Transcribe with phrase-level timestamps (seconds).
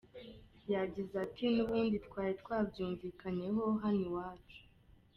[0.73, 4.59] Yagize ati “N’ubundi twari twabyumvikanyeho hano iwacu.